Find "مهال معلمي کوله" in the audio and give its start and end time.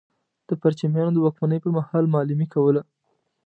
1.77-2.81